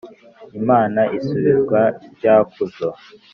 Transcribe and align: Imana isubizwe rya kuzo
Imana 0.59 1.01
isubizwe 1.17 1.79
rya 2.15 2.35
kuzo 2.51 2.89